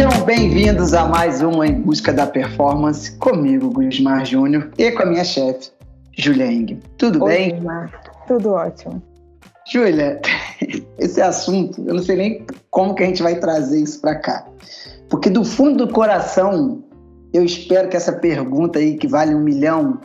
Sejam 0.00 0.24
bem-vindos 0.24 0.94
a 0.94 1.04
mais 1.04 1.42
um 1.42 1.62
Em 1.62 1.74
Busca 1.74 2.10
da 2.10 2.26
Performance, 2.26 3.12
comigo, 3.18 3.70
Gusmar 3.70 4.24
Júnior, 4.24 4.70
e 4.78 4.90
com 4.92 5.02
a 5.02 5.04
minha 5.04 5.22
chefe, 5.22 5.68
Julia 6.16 6.46
Eng. 6.46 6.80
Tudo 6.96 7.22
Oi, 7.24 7.30
bem? 7.30 7.54
Gusmar. 7.56 8.00
Tudo 8.26 8.52
ótimo. 8.52 9.02
Júlia, 9.70 10.18
esse 10.98 11.20
assunto, 11.20 11.84
eu 11.86 11.92
não 11.92 12.02
sei 12.02 12.16
nem 12.16 12.46
como 12.70 12.94
que 12.94 13.02
a 13.02 13.06
gente 13.08 13.22
vai 13.22 13.34
trazer 13.34 13.82
isso 13.82 14.00
para 14.00 14.14
cá. 14.14 14.46
Porque 15.10 15.28
do 15.28 15.44
fundo 15.44 15.84
do 15.84 15.92
coração, 15.92 16.82
eu 17.34 17.44
espero 17.44 17.90
que 17.90 17.96
essa 17.98 18.14
pergunta 18.14 18.78
aí, 18.78 18.96
que 18.96 19.06
vale 19.06 19.34
um 19.34 19.40
milhão, 19.40 20.00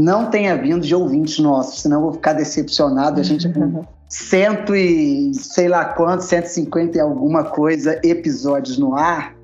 não 0.00 0.30
tenha 0.30 0.56
vindo 0.56 0.80
de 0.80 0.94
ouvintes 0.94 1.38
nossos, 1.38 1.82
senão 1.82 1.98
eu 1.98 2.02
vou 2.04 2.12
ficar 2.14 2.32
decepcionado. 2.32 3.20
A 3.20 3.22
gente 3.22 3.48
com 3.52 3.84
cento 4.08 4.74
e 4.74 5.32
sei 5.34 5.68
lá 5.68 5.84
quanto, 5.84 6.22
150 6.22 6.96
e 6.96 7.00
alguma 7.00 7.44
coisa 7.44 8.00
episódios 8.02 8.78
no 8.78 8.96
ar 8.96 9.36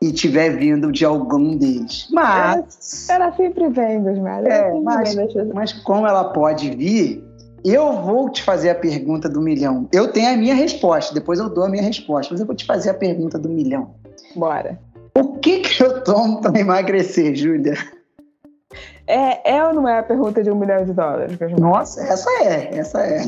e 0.00 0.12
tiver 0.12 0.50
vindo 0.56 0.92
de 0.92 1.04
algum 1.04 1.56
deles. 1.56 2.06
Mas. 2.10 3.08
Ela 3.08 3.32
sempre 3.32 3.68
vem, 3.68 4.02
Gusmar. 4.02 4.38
Ela 4.38 4.48
É, 4.48 4.80
mas, 4.80 5.14
vem 5.14 5.28
mas 5.52 5.72
como 5.72 6.06
ela 6.06 6.24
pode 6.32 6.70
vir, 6.70 7.24
eu 7.64 8.00
vou 8.02 8.30
te 8.30 8.42
fazer 8.42 8.70
a 8.70 8.74
pergunta 8.74 9.28
do 9.28 9.40
milhão. 9.40 9.88
Eu 9.92 10.08
tenho 10.08 10.32
a 10.32 10.36
minha 10.36 10.54
resposta, 10.54 11.12
depois 11.12 11.38
eu 11.38 11.48
dou 11.48 11.64
a 11.64 11.68
minha 11.68 11.82
resposta, 11.82 12.32
mas 12.32 12.40
eu 12.40 12.46
vou 12.46 12.54
te 12.54 12.64
fazer 12.64 12.90
a 12.90 12.94
pergunta 12.94 13.38
do 13.38 13.48
milhão. 13.48 13.90
Bora. 14.36 14.78
O 15.18 15.38
que, 15.38 15.60
que 15.60 15.82
eu 15.82 16.04
tomo 16.04 16.40
para 16.40 16.58
emagrecer, 16.60 17.34
Júlia? 17.34 17.74
É, 19.06 19.56
é 19.56 19.64
ou 19.64 19.72
não 19.72 19.88
é 19.88 19.98
a 19.98 20.02
pergunta 20.02 20.42
de 20.42 20.50
um 20.50 20.56
milhão 20.56 20.84
de 20.84 20.92
dólares? 20.92 21.38
Nossa, 21.58 22.02
essa 22.02 22.28
é, 22.42 22.76
essa 22.76 23.00
é. 23.00 23.24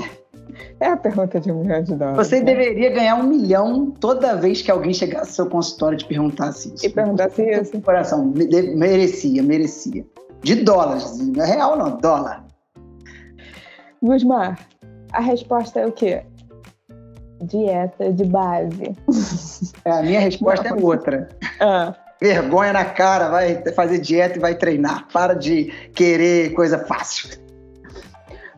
É 0.81 0.89
a 0.89 0.97
pergunta 0.97 1.39
de 1.39 1.53
um 1.53 1.61
milhão 1.61 1.83
de 1.83 1.95
dólares. 1.95 2.27
Você 2.27 2.41
né? 2.41 2.47
deveria 2.47 2.91
ganhar 2.91 3.15
um 3.17 3.25
milhão 3.25 3.91
toda 3.91 4.35
vez 4.35 4.63
que 4.63 4.71
alguém 4.71 4.93
chegasse 4.93 5.31
ao 5.31 5.35
seu 5.35 5.47
consultório 5.47 5.97
e 5.97 5.99
te 5.99 6.07
perguntasse 6.07 6.75
isso. 6.75 6.87
E 6.87 6.89
perguntasse 6.89 7.43
isso? 7.43 7.81
Coração, 7.81 8.33
merecia, 8.75 9.43
merecia. 9.43 10.05
De 10.43 10.57
dólares, 10.57 11.19
não 11.19 11.45
é 11.45 11.47
real 11.47 11.77
não, 11.77 11.97
dólar. 11.97 12.45
Gusmar, 14.03 14.59
a 15.13 15.21
resposta 15.21 15.81
é 15.81 15.87
o 15.87 15.93
quê? 15.93 16.23
Dieta 17.43 18.13
de 18.13 18.25
base. 18.25 18.97
É, 19.85 19.91
a 19.91 20.03
minha 20.03 20.21
resposta 20.21 20.71
Não. 20.71 20.79
é 20.79 20.83
outra. 20.83 21.29
Ah, 21.61 21.95
Vergonha 22.21 22.73
na 22.73 22.85
cara, 22.85 23.29
vai 23.29 23.63
fazer 23.75 23.99
dieta 23.99 24.37
e 24.39 24.41
vai 24.41 24.55
treinar. 24.55 25.07
Para 25.13 25.35
de 25.35 25.67
querer 25.95 26.53
coisa 26.55 26.79
fácil. 26.79 27.29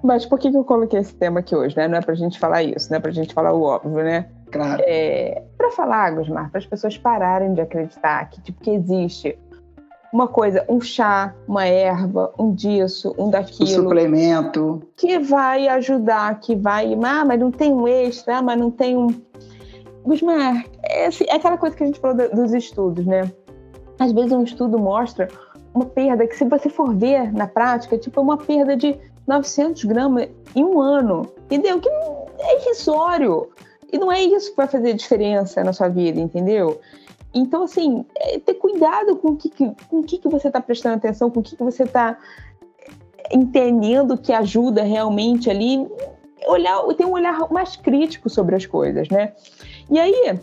mas 0.02 0.24
por 0.24 0.38
que, 0.38 0.50
que 0.50 0.56
eu 0.56 0.64
coloquei 0.64 0.98
esse 1.00 1.14
tema 1.14 1.40
aqui 1.40 1.54
hoje, 1.54 1.76
né? 1.76 1.86
Não 1.86 1.98
é 1.98 2.00
pra 2.00 2.14
gente 2.14 2.38
falar 2.38 2.62
isso, 2.62 2.88
não 2.90 2.96
é 2.96 3.00
pra 3.00 3.10
gente 3.10 3.34
falar 3.34 3.52
o 3.52 3.62
óbvio, 3.62 4.02
né? 4.02 4.26
Claro. 4.50 4.82
é, 4.84 5.42
para 5.56 5.70
falar, 5.70 6.10
Gusmar, 6.10 6.50
para 6.50 6.58
as 6.58 6.66
pessoas 6.66 6.98
pararem 6.98 7.54
de 7.54 7.60
acreditar 7.60 8.28
que, 8.30 8.40
tipo, 8.42 8.60
que 8.60 8.70
existe 8.70 9.38
uma 10.12 10.26
coisa, 10.26 10.64
um 10.68 10.80
chá, 10.80 11.32
uma 11.46 11.64
erva, 11.66 12.32
um 12.36 12.52
disso, 12.52 13.14
um 13.16 13.30
daquilo, 13.30 13.68
suplemento. 13.68 14.82
que 14.96 15.20
vai 15.20 15.68
ajudar, 15.68 16.40
que 16.40 16.56
vai. 16.56 16.94
Ah, 17.04 17.24
mas 17.24 17.38
não 17.38 17.52
tem 17.52 17.72
um 17.72 17.86
extra, 17.86 18.38
ah, 18.38 18.42
mas 18.42 18.58
não 18.58 18.72
tem 18.72 18.96
um. 18.96 19.06
Gusmar, 20.02 20.64
é, 20.82 21.06
assim, 21.06 21.24
é 21.28 21.34
aquela 21.36 21.56
coisa 21.58 21.76
que 21.76 21.82
a 21.84 21.86
gente 21.86 22.00
falou 22.00 22.16
do- 22.16 22.30
dos 22.34 22.52
estudos, 22.52 23.06
né? 23.06 23.30
Às 24.00 24.12
vezes 24.12 24.32
um 24.32 24.42
estudo 24.42 24.78
mostra 24.78 25.28
uma 25.74 25.84
perda 25.84 26.26
que, 26.26 26.34
se 26.34 26.44
você 26.44 26.68
for 26.68 26.92
ver 26.94 27.32
na 27.32 27.46
prática, 27.46 27.96
tipo, 27.96 28.18
é 28.18 28.22
uma 28.22 28.38
perda 28.38 28.74
de 28.76 28.98
900 29.28 29.84
gramas 29.84 30.28
em 30.56 30.64
um 30.64 30.80
ano. 30.80 31.30
Entendeu? 31.44 31.78
Que 31.78 31.88
é 31.88 32.60
irrisório. 32.62 33.50
E 33.92 33.98
não 33.98 34.10
é 34.10 34.22
isso 34.22 34.50
que 34.50 34.56
vai 34.56 34.66
fazer 34.66 34.94
diferença 34.94 35.62
na 35.62 35.72
sua 35.72 35.88
vida, 35.88 36.18
entendeu? 36.18 36.80
Então, 37.34 37.64
assim, 37.64 38.04
é 38.16 38.38
ter 38.38 38.54
cuidado 38.54 39.16
com 39.16 39.28
o 39.28 39.36
que, 39.36 39.48
que- 39.50 39.72
com 39.88 40.00
o 40.00 40.02
que, 40.02 40.18
que 40.18 40.28
você 40.28 40.48
está 40.48 40.60
prestando 40.60 40.96
atenção, 40.96 41.30
com 41.30 41.40
o 41.40 41.42
que, 41.42 41.54
que 41.56 41.62
você 41.62 41.84
está 41.84 42.16
entendendo 43.30 44.16
que 44.18 44.32
ajuda 44.32 44.82
realmente 44.82 45.50
ali. 45.50 45.86
Olhar, 46.48 46.82
ter 46.96 47.04
um 47.04 47.12
olhar 47.12 47.52
mais 47.52 47.76
crítico 47.76 48.30
sobre 48.30 48.56
as 48.56 48.64
coisas, 48.64 49.08
né? 49.10 49.32
E 49.90 49.98
aí, 50.00 50.38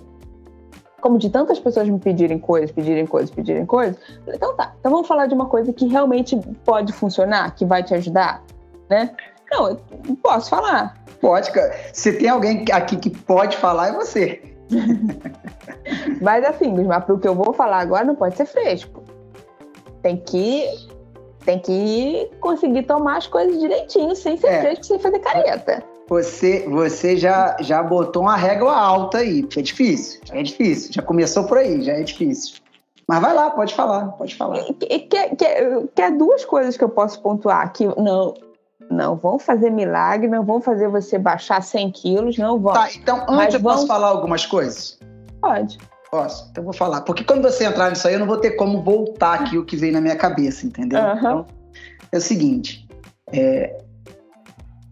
como 1.02 1.18
de 1.18 1.30
tantas 1.30 1.60
pessoas 1.60 1.88
me 1.88 2.00
pedirem 2.00 2.40
coisas, 2.40 2.72
pedirem 2.72 3.06
coisas, 3.06 3.30
pedirem 3.30 3.66
coisas, 3.66 3.98
então 4.28 4.56
tá, 4.56 4.74
então 4.80 4.92
vamos 4.92 5.08
falar 5.08 5.28
de 5.28 5.34
uma 5.34 5.46
coisa 5.46 5.72
que 5.72 5.88
realmente 5.88 6.38
pode 6.66 6.92
funcionar, 6.94 7.54
que 7.56 7.66
vai 7.66 7.84
te 7.84 7.94
ajudar, 7.94 8.44
né? 8.90 9.12
Não, 9.52 9.70
eu 9.70 9.80
posso 10.22 10.50
falar. 10.50 10.96
Pode, 11.22 11.52
cara. 11.52 11.74
Se 11.94 12.14
tem 12.14 12.28
alguém 12.28 12.66
aqui 12.72 12.98
que 12.98 13.10
pode 13.10 13.56
falar, 13.58 13.90
é 13.90 13.92
você. 13.94 14.42
Mas 16.22 16.44
assim, 16.44 16.86
para 16.86 17.14
o 17.14 17.20
que 17.20 17.28
eu 17.28 17.36
vou 17.36 17.54
falar 17.54 17.80
agora 17.80 18.04
não 18.04 18.16
pode 18.16 18.36
ser 18.36 18.46
fresco. 18.46 19.04
Tem 20.02 20.18
que 20.18 20.66
tem 21.46 21.60
que 21.60 22.30
conseguir 22.42 22.84
tomar 22.84 23.18
as 23.18 23.28
coisas 23.28 23.58
direitinho, 23.58 24.14
sem 24.18 24.36
ser 24.36 24.48
É. 24.48 24.60
fresco, 24.60 24.86
sem 24.86 25.00
fazer 25.00 25.20
careta. 25.20 25.82
Você, 26.10 26.66
você 26.70 27.18
já, 27.18 27.58
já 27.60 27.84
botou 27.84 28.24
uma 28.24 28.36
régua 28.38 28.74
alta 28.74 29.20
aí, 29.20 29.42
porque 29.42 29.60
é 29.60 29.64
difícil. 29.64 30.22
Já 30.24 30.36
é 30.36 30.44
difícil. 30.44 30.94
Já 30.94 31.02
começou 31.02 31.46
por 31.46 31.58
aí, 31.58 31.82
já 31.82 31.94
é 31.94 32.04
difícil. 32.04 32.58
Mas 33.08 33.22
vai 33.22 33.34
lá, 33.34 33.50
pode 33.50 33.74
falar, 33.74 34.08
pode 34.14 34.36
falar. 34.36 34.64
Que, 34.64 35.00
que, 35.00 35.36
que, 35.36 36.02
é 36.02 36.12
duas 36.12 36.44
coisas 36.44 36.76
que 36.78 36.84
eu 36.84 36.90
posso 36.90 37.22
pontuar 37.22 37.72
que 37.72 37.86
não 37.86 38.34
não 38.90 39.18
vão 39.18 39.38
fazer 39.38 39.70
milagre, 39.70 40.30
não 40.30 40.46
vão 40.46 40.62
fazer 40.62 40.88
você 40.88 41.18
baixar 41.18 41.62
100 41.62 41.92
quilos, 41.92 42.38
não 42.38 42.58
vão. 42.58 42.74
Tá, 42.74 42.90
então 42.94 43.18
antes 43.24 43.36
Mas 43.36 43.54
eu 43.54 43.60
posso 43.60 43.76
vamos- 43.76 43.88
falar 43.88 44.08
algumas 44.08 44.46
coisas? 44.46 44.98
Pode. 45.42 45.78
Posso, 46.10 46.48
então 46.50 46.62
eu 46.62 46.66
vou 46.66 46.74
falar. 46.74 47.02
Porque 47.02 47.24
quando 47.24 47.44
você 47.44 47.66
entrar 47.66 47.90
nisso 47.90 48.08
aí, 48.08 48.14
eu 48.14 48.20
não 48.20 48.28
vou 48.28 48.38
ter 48.38 48.52
como 48.52 48.82
voltar 48.82 49.42
aqui 49.42 49.58
o 49.58 49.66
que 49.66 49.76
veio 49.76 49.92
na 49.92 50.00
minha 50.00 50.16
cabeça, 50.16 50.66
entendeu? 50.66 51.00
Então, 51.18 51.46
é 52.12 52.18
o 52.18 52.22
seguinte: 52.22 52.88
é, 53.34 53.78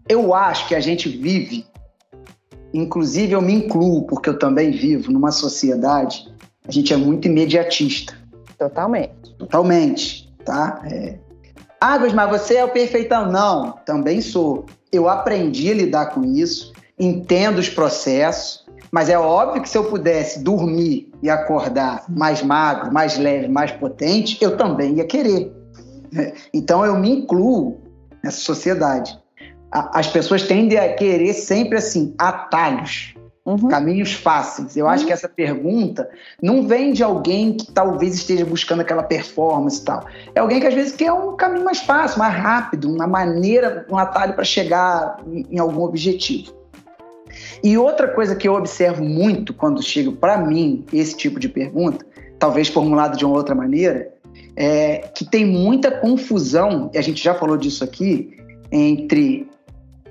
eu 0.08 0.34
acho 0.34 0.68
que 0.68 0.74
a 0.74 0.80
gente 0.80 1.08
vive, 1.08 1.66
inclusive 2.72 3.32
eu 3.32 3.42
me 3.42 3.52
incluo, 3.52 4.06
porque 4.06 4.28
eu 4.28 4.38
também 4.38 4.70
vivo 4.70 5.10
numa 5.10 5.30
sociedade, 5.32 6.28
a 6.66 6.70
gente 6.70 6.92
é 6.92 6.96
muito 6.96 7.26
imediatista, 7.28 8.14
Totalmente. 8.58 9.34
totalmente, 9.38 10.34
tá? 10.44 10.80
É, 10.84 11.18
ah, 11.80 11.98
Gus, 11.98 12.12
mas 12.12 12.30
você 12.30 12.56
é 12.56 12.64
o 12.64 12.70
perfeitão. 12.70 13.30
Não, 13.30 13.72
também 13.84 14.20
sou. 14.20 14.64
Eu 14.90 15.08
aprendi 15.08 15.70
a 15.70 15.74
lidar 15.74 16.06
com 16.06 16.24
isso, 16.24 16.72
entendo 16.98 17.58
os 17.58 17.68
processos, 17.68 18.64
mas 18.90 19.10
é 19.10 19.18
óbvio 19.18 19.62
que 19.62 19.68
se 19.68 19.76
eu 19.76 19.84
pudesse 19.84 20.42
dormir 20.42 21.12
e 21.22 21.28
acordar 21.28 22.04
mais 22.08 22.42
magro, 22.42 22.92
mais 22.92 23.18
leve, 23.18 23.48
mais 23.48 23.72
potente, 23.72 24.38
eu 24.42 24.56
também 24.56 24.94
ia 24.94 25.04
querer. 25.04 25.52
né? 26.10 26.32
Então 26.52 26.84
eu 26.84 26.98
me 26.98 27.10
incluo 27.10 27.78
nessa 28.24 28.40
sociedade. 28.40 29.18
A- 29.70 29.98
As 29.98 30.06
pessoas 30.06 30.42
tendem 30.42 30.78
a 30.78 30.92
querer 30.94 31.32
sempre 31.34 31.78
assim 31.78 32.14
atalhos, 32.18 33.14
Uhum. 33.44 33.68
caminhos 33.68 34.12
fáceis. 34.12 34.76
Eu 34.76 34.88
acho 34.88 35.02
Uhum. 35.02 35.06
que 35.06 35.12
essa 35.12 35.28
pergunta 35.28 36.08
não 36.42 36.66
vem 36.66 36.92
de 36.92 37.02
alguém 37.04 37.52
que 37.52 37.70
talvez 37.70 38.14
esteja 38.14 38.44
buscando 38.44 38.80
aquela 38.80 39.04
performance 39.04 39.80
e 39.80 39.84
tal. 39.84 40.04
É 40.34 40.40
alguém 40.40 40.58
que 40.58 40.66
às 40.66 40.74
vezes 40.74 40.96
quer 40.96 41.12
um 41.12 41.36
caminho 41.36 41.64
mais 41.64 41.78
fácil, 41.80 42.18
mais 42.18 42.34
rápido, 42.34 42.92
uma 42.92 43.06
maneira, 43.06 43.86
um 43.88 43.96
atalho 43.96 44.34
para 44.34 44.42
chegar 44.44 45.18
em 45.26 45.46
em 45.48 45.58
algum 45.60 45.82
objetivo. 45.82 46.52
E 47.62 47.76
outra 47.78 48.08
coisa 48.08 48.34
que 48.34 48.48
eu 48.48 48.54
observo 48.54 49.04
muito 49.04 49.52
quando 49.54 49.82
chega 49.82 50.10
para 50.10 50.38
mim 50.38 50.84
esse 50.92 51.16
tipo 51.16 51.38
de 51.38 51.48
pergunta, 51.48 52.04
talvez 52.38 52.66
formulado 52.68 53.16
de 53.16 53.24
uma 53.24 53.36
outra 53.36 53.54
maneira, 53.54 54.08
é 54.56 54.98
que 55.14 55.24
tem 55.24 55.44
muita 55.46 55.90
confusão, 55.90 56.90
e 56.92 56.98
a 56.98 57.02
gente 57.02 57.22
já 57.22 57.34
falou 57.34 57.56
disso 57.56 57.84
aqui, 57.84 58.36
entre 58.72 59.48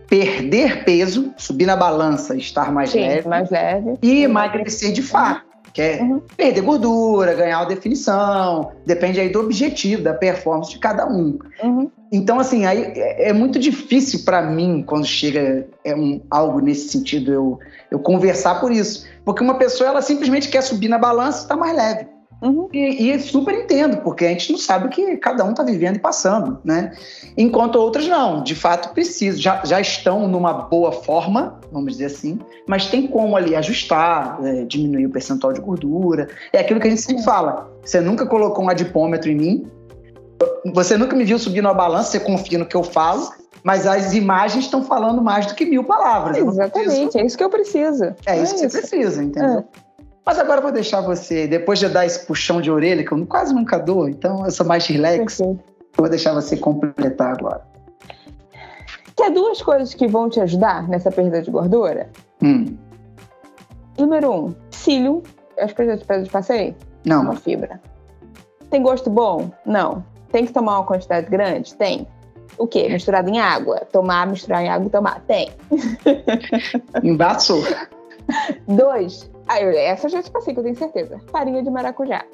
perder 0.07 0.83
peso, 0.83 1.33
subir 1.37 1.65
na 1.65 1.75
balança 1.75 2.35
estar 2.35 2.71
mais 2.71 2.89
Sim, 2.91 3.01
leve, 3.01 3.27
mais 3.27 3.49
leve. 3.49 3.93
e 4.01 4.23
emagrecer 4.23 4.91
de 4.91 5.01
fato. 5.01 5.43
Que 5.73 5.81
é 5.81 6.01
Uhum. 6.01 6.21
perder 6.37 6.61
gordura, 6.61 7.33
ganhar 7.33 7.59
uma 7.59 7.65
definição, 7.65 8.71
depende 8.85 9.19
aí 9.19 9.27
do 9.27 9.41
objetivo, 9.41 10.01
da 10.03 10.13
performance 10.13 10.71
de 10.71 10.79
cada 10.79 11.05
um. 11.05 11.37
Uhum. 11.61 11.91
Então, 12.13 12.39
assim, 12.39 12.65
aí 12.65 12.81
é 12.95 13.29
é 13.29 13.33
muito 13.33 13.59
difícil 13.59 14.21
para 14.23 14.41
mim, 14.41 14.83
quando 14.87 15.05
chega 15.05 15.67
é 15.83 15.93
um, 15.93 16.21
algo 16.31 16.61
nesse 16.61 16.87
sentido, 16.87 17.33
eu, 17.33 17.59
eu 17.91 17.99
conversar 17.99 18.61
por 18.61 18.71
isso. 18.71 19.05
Porque 19.25 19.43
uma 19.43 19.55
pessoa, 19.55 19.89
ela 19.89 20.01
simplesmente 20.01 20.47
quer 20.47 20.61
subir 20.61 20.87
na 20.87 20.97
balança 20.97 21.39
e 21.39 21.41
estar 21.41 21.57
mais 21.57 21.75
leve. 21.75 22.07
Uhum. 22.41 22.67
E, 22.73 23.11
e 23.11 23.19
super 23.19 23.53
entendo, 23.53 23.97
porque 23.97 24.25
a 24.25 24.29
gente 24.29 24.51
não 24.51 24.59
sabe 24.59 24.87
o 24.87 24.89
que 24.89 25.17
cada 25.17 25.43
um 25.43 25.51
está 25.51 25.63
vivendo 25.63 25.95
e 25.95 25.99
passando, 25.99 26.59
né? 26.63 26.91
Enquanto 27.37 27.77
outras 27.77 28.07
não, 28.07 28.43
de 28.43 28.55
fato 28.55 28.93
precisam, 28.93 29.41
já, 29.41 29.61
já 29.65 29.79
estão 29.79 30.27
numa 30.27 30.53
boa 30.53 30.91
forma, 30.91 31.59
vamos 31.71 31.93
dizer 31.93 32.05
assim, 32.05 32.39
mas 32.67 32.87
tem 32.87 33.07
como 33.07 33.35
ali 33.35 33.55
ajustar, 33.55 34.39
é, 34.43 34.63
diminuir 34.65 35.05
o 35.05 35.09
percentual 35.09 35.53
de 35.53 35.61
gordura. 35.61 36.27
É 36.51 36.59
aquilo 36.59 36.79
que 36.79 36.87
a 36.87 36.89
gente 36.89 37.01
sempre 37.01 37.23
fala. 37.23 37.71
Você 37.83 37.99
nunca 38.01 38.25
colocou 38.25 38.65
um 38.65 38.69
adipômetro 38.69 39.29
em 39.29 39.35
mim, 39.35 39.71
você 40.73 40.97
nunca 40.97 41.15
me 41.15 41.23
viu 41.23 41.39
subir 41.39 41.61
numa 41.61 41.73
balança, 41.73 42.11
você 42.11 42.19
confia 42.19 42.59
no 42.59 42.65
que 42.65 42.75
eu 42.75 42.83
falo, 42.83 43.29
mas 43.63 43.87
as 43.87 44.13
imagens 44.13 44.65
estão 44.65 44.83
falando 44.83 45.21
mais 45.21 45.45
do 45.45 45.55
que 45.55 45.65
mil 45.65 45.83
palavras. 45.83 46.37
Exatamente, 46.37 47.17
é 47.17 47.25
isso 47.25 47.37
que 47.37 47.43
eu 47.43 47.49
preciso. 47.49 48.13
É 48.25 48.41
isso 48.41 48.55
que 48.55 48.69
você 48.69 48.79
precisa, 48.79 49.23
entendeu? 49.23 49.65
Mas 50.25 50.39
agora 50.39 50.57
eu 50.57 50.63
vou 50.63 50.71
deixar 50.71 51.01
você, 51.01 51.47
depois 51.47 51.77
de 51.77 51.85
eu 51.85 51.91
dar 51.91 52.05
esse 52.05 52.25
puxão 52.25 52.59
de 52.59 52.71
orelha, 52.71 53.05
que 53.05 53.11
eu 53.11 53.25
quase 53.27 53.53
nunca 53.53 53.77
dou, 53.77 54.09
então 54.09 54.43
eu 54.43 54.51
sou 54.51 54.65
mais 54.65 54.87
relax, 54.87 55.39
eu 55.39 55.59
vou 55.95 56.09
deixar 56.09 56.33
você 56.33 56.57
completar 56.57 57.33
agora. 57.33 57.61
Quer 59.15 59.31
duas 59.31 59.61
coisas 59.61 59.93
que 59.93 60.07
vão 60.07 60.29
te 60.29 60.39
ajudar 60.41 60.89
nessa 60.89 61.11
perda 61.11 61.41
de 61.41 61.51
gordura? 61.51 62.09
Hum. 62.41 62.75
Número 63.97 64.31
um, 64.31 64.55
cílio. 64.71 65.23
Acho 65.57 65.73
que 65.73 65.83
eu 65.83 65.85
já 65.85 65.97
te 65.97 66.29
passei. 66.29 66.75
Não. 67.05 67.21
Uma 67.21 67.35
fibra. 67.35 67.79
Tem 68.69 68.81
gosto 68.81 69.09
bom? 69.09 69.49
Não. 69.65 70.03
Tem 70.31 70.45
que 70.45 70.51
tomar 70.51 70.79
uma 70.79 70.85
quantidade 70.85 71.29
grande? 71.29 71.75
Tem. 71.75 72.05
O 72.57 72.67
quê? 72.67 72.89
Misturado 72.89 73.29
em 73.29 73.39
água? 73.39 73.81
Tomar, 73.91 74.27
misturar 74.27 74.63
em 74.63 74.69
água 74.69 74.87
e 74.87 74.89
tomar? 74.89 75.21
Tem. 75.21 75.49
Embaçou. 77.01 77.63
Dois. 78.67 79.29
Ah, 79.47 79.61
eu, 79.61 79.71
essa 79.71 80.07
eu 80.07 80.11
já 80.11 80.23
te 80.23 80.31
passei, 80.31 80.53
que 80.53 80.59
eu 80.59 80.63
tenho 80.63 80.75
certeza. 80.75 81.19
Farinha 81.31 81.61
de 81.61 81.69
maracujá. 81.69 82.25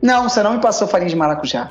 Não, 0.00 0.28
você 0.28 0.42
não 0.42 0.54
me 0.54 0.60
passou 0.60 0.86
farinha 0.86 1.08
de 1.08 1.16
maracujá. 1.16 1.70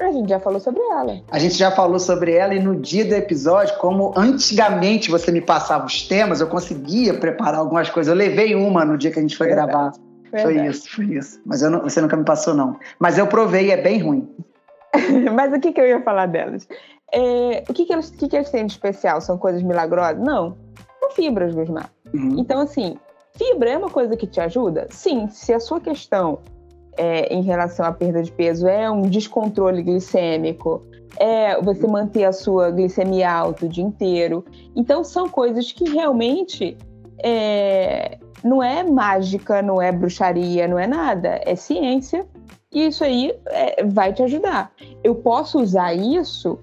A 0.00 0.10
gente 0.10 0.28
já 0.28 0.40
falou 0.40 0.58
sobre 0.58 0.82
ela. 0.82 1.20
A 1.30 1.38
gente 1.38 1.54
já 1.54 1.70
falou 1.70 1.98
sobre 1.98 2.32
ela 2.32 2.54
e 2.54 2.60
no 2.60 2.74
dia 2.76 3.04
do 3.04 3.14
episódio, 3.14 3.76
como 3.78 4.12
antigamente 4.16 5.10
você 5.10 5.30
me 5.30 5.40
passava 5.40 5.86
os 5.86 6.06
temas, 6.08 6.40
eu 6.40 6.48
conseguia 6.48 7.14
preparar 7.14 7.60
algumas 7.60 7.88
coisas. 7.88 8.10
Eu 8.10 8.16
levei 8.16 8.54
uma 8.54 8.84
no 8.84 8.98
dia 8.98 9.10
que 9.12 9.18
a 9.18 9.22
gente 9.22 9.36
foi 9.36 9.48
Verdade. 9.48 9.70
gravar. 9.70 9.92
Verdade. 10.32 10.58
Foi 10.58 10.66
isso, 10.66 10.90
foi 10.90 11.04
isso. 11.04 11.40
Mas 11.46 11.62
não, 11.62 11.80
você 11.82 12.00
nunca 12.00 12.16
me 12.16 12.24
passou, 12.24 12.54
não. 12.54 12.78
Mas 12.98 13.16
eu 13.16 13.26
provei, 13.26 13.70
é 13.70 13.76
bem 13.76 14.00
ruim. 14.00 14.28
Mas 15.32 15.52
o 15.52 15.60
que, 15.60 15.72
que 15.72 15.80
eu 15.80 15.86
ia 15.86 16.02
falar 16.02 16.26
delas? 16.26 16.66
É, 17.12 17.62
o 17.68 17.74
que, 17.74 17.84
que, 17.84 17.92
eles, 17.92 18.10
que, 18.10 18.26
que 18.26 18.36
eles 18.36 18.50
têm 18.50 18.66
de 18.66 18.72
especial? 18.72 19.20
São 19.20 19.38
coisas 19.38 19.62
milagrosas? 19.62 20.18
Não. 20.18 20.56
São 20.98 21.10
fibras, 21.10 21.54
Gusmar. 21.54 21.90
Uhum. 22.12 22.36
Então, 22.38 22.60
assim, 22.60 22.96
fibra 23.34 23.70
é 23.70 23.78
uma 23.78 23.90
coisa 23.90 24.16
que 24.16 24.26
te 24.26 24.40
ajuda? 24.40 24.86
Sim, 24.90 25.28
se 25.28 25.52
a 25.52 25.60
sua 25.60 25.80
questão 25.80 26.38
é, 26.96 27.32
em 27.32 27.42
relação 27.42 27.86
à 27.86 27.92
perda 27.92 28.22
de 28.22 28.30
peso 28.32 28.66
é 28.66 28.90
um 28.90 29.02
descontrole 29.02 29.82
glicêmico, 29.82 30.82
é 31.18 31.60
você 31.60 31.86
manter 31.86 32.24
a 32.24 32.32
sua 32.32 32.70
glicemia 32.70 33.30
alta 33.30 33.66
o 33.66 33.68
dia 33.68 33.84
inteiro. 33.84 34.44
Então, 34.74 35.04
são 35.04 35.28
coisas 35.28 35.70
que 35.72 35.88
realmente 35.90 36.76
é, 37.22 38.18
não 38.42 38.62
é 38.62 38.82
mágica, 38.82 39.62
não 39.62 39.80
é 39.80 39.92
bruxaria, 39.92 40.66
não 40.66 40.78
é 40.78 40.86
nada, 40.86 41.40
é 41.44 41.54
ciência. 41.54 42.26
E 42.72 42.86
isso 42.86 43.04
aí 43.04 43.34
é, 43.46 43.84
vai 43.84 44.12
te 44.12 44.22
ajudar. 44.22 44.72
Eu 45.04 45.14
posso 45.14 45.60
usar 45.60 45.92
isso 45.92 46.58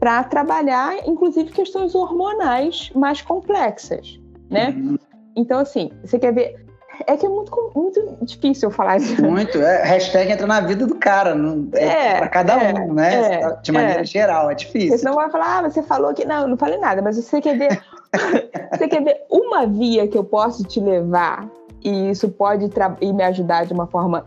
para 0.00 0.24
trabalhar, 0.24 1.08
inclusive, 1.08 1.50
questões 1.50 1.94
hormonais 1.94 2.90
mais 2.94 3.22
complexas, 3.22 4.20
né? 4.50 4.70
Uhum. 4.70 4.98
Então, 5.36 5.58
assim, 5.58 5.90
você 6.02 6.18
quer 6.18 6.32
ver... 6.32 6.64
É 7.08 7.16
que 7.16 7.26
é 7.26 7.28
muito, 7.28 7.72
muito 7.74 8.18
difícil 8.22 8.70
falar 8.70 8.98
isso. 8.98 9.20
Muito. 9.20 9.58
É, 9.58 9.82
hashtag 9.82 10.30
entra 10.30 10.46
na 10.46 10.60
vida 10.60 10.86
do 10.86 10.94
cara. 10.94 11.34
Não, 11.34 11.68
é, 11.74 12.12
é 12.12 12.18
para 12.18 12.28
cada 12.28 12.52
é, 12.52 12.72
um, 12.72 12.94
né? 12.94 13.40
É, 13.42 13.56
De 13.62 13.72
maneira 13.72 14.02
é. 14.02 14.04
geral, 14.04 14.48
é 14.48 14.54
difícil. 14.54 14.96
Você 14.96 15.04
não 15.04 15.16
vai 15.16 15.28
falar, 15.28 15.58
ah, 15.58 15.62
você 15.68 15.82
falou 15.82 16.14
que... 16.14 16.24
Não, 16.24 16.46
não 16.46 16.56
falei 16.56 16.78
nada. 16.78 17.02
Mas 17.02 17.16
você 17.16 17.40
quer 17.40 17.58
ver... 17.58 17.82
você 18.70 18.86
quer 18.86 19.02
ver 19.02 19.22
uma 19.28 19.66
via 19.66 20.06
que 20.06 20.16
eu 20.16 20.22
posso 20.22 20.62
te 20.62 20.78
levar 20.78 21.48
e 21.82 22.10
isso 22.10 22.28
pode 22.28 22.70
e 23.00 23.12
me 23.12 23.24
ajudar 23.24 23.66
de 23.66 23.72
uma 23.72 23.88
forma 23.88 24.24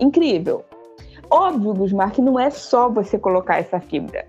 incrível. 0.00 0.64
Óbvio, 1.30 1.74
Gusmar, 1.74 2.10
que 2.10 2.20
não 2.20 2.38
é 2.40 2.50
só 2.50 2.88
você 2.88 3.16
colocar 3.16 3.58
essa 3.58 3.78
fibra 3.78 4.26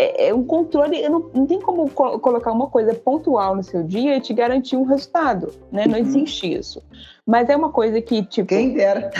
é, 0.00 0.28
é 0.28 0.34
um 0.34 0.42
controle, 0.42 1.06
não, 1.08 1.30
não 1.34 1.46
tem 1.46 1.60
como 1.60 1.90
co 1.90 2.18
colocar 2.18 2.52
uma 2.52 2.68
coisa 2.68 2.94
pontual 2.94 3.54
no 3.54 3.62
seu 3.62 3.82
dia 3.82 4.16
e 4.16 4.20
te 4.20 4.32
garantir 4.32 4.76
um 4.76 4.84
resultado, 4.84 5.52
né? 5.70 5.86
Não 5.86 5.98
uhum. 5.98 6.00
existe 6.00 6.50
isso. 6.50 6.82
Mas 7.26 7.50
é 7.50 7.56
uma 7.56 7.68
coisa 7.68 8.00
que, 8.00 8.24
tipo. 8.24 8.48
Quem 8.48 8.72
dera. 8.72 9.10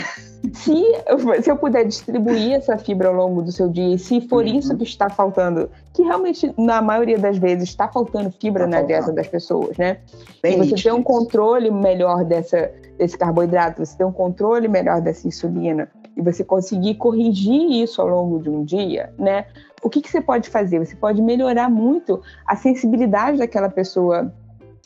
Se, 0.54 0.82
se 1.42 1.50
eu 1.50 1.56
puder 1.56 1.84
distribuir 1.84 2.54
essa 2.54 2.78
fibra 2.78 3.08
ao 3.08 3.14
longo 3.14 3.42
do 3.42 3.52
seu 3.52 3.68
dia, 3.68 3.94
e 3.94 3.98
se 3.98 4.22
for 4.22 4.42
uhum. 4.42 4.58
isso 4.58 4.74
que 4.74 4.84
está 4.84 5.10
faltando, 5.10 5.70
que 5.92 6.02
realmente, 6.02 6.52
na 6.56 6.80
maioria 6.80 7.18
das 7.18 7.36
vezes, 7.36 7.68
está 7.68 7.86
faltando 7.88 8.32
fibra 8.40 8.64
tá 8.64 8.70
na 8.70 8.82
dieta 8.82 9.12
das 9.12 9.28
pessoas, 9.28 9.76
né? 9.76 9.98
Bem 10.42 10.54
e 10.54 10.56
você 10.56 10.82
ter 10.82 10.94
um 10.94 11.02
controle 11.02 11.70
melhor 11.70 12.24
dessa, 12.24 12.72
desse 12.96 13.18
carboidrato, 13.18 13.84
você 13.84 13.98
ter 13.98 14.04
um 14.04 14.12
controle 14.12 14.66
melhor 14.66 15.02
dessa 15.02 15.28
insulina, 15.28 15.90
e 16.20 16.22
você 16.22 16.44
conseguir 16.44 16.94
corrigir 16.96 17.82
isso 17.82 18.00
ao 18.00 18.08
longo 18.08 18.38
de 18.40 18.50
um 18.50 18.62
dia, 18.62 19.12
né? 19.18 19.46
o 19.82 19.88
que, 19.88 20.00
que 20.00 20.10
você 20.10 20.20
pode 20.20 20.48
fazer? 20.48 20.78
Você 20.78 20.94
pode 20.94 21.22
melhorar 21.22 21.70
muito 21.70 22.20
a 22.46 22.54
sensibilidade 22.56 23.38
daquela 23.38 23.68
pessoa 23.68 24.32